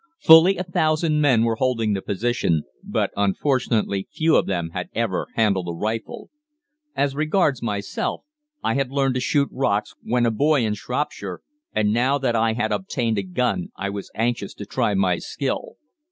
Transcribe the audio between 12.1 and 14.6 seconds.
that I had obtained a gun I was anxious